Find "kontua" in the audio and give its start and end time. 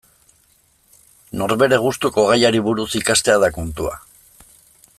3.59-3.95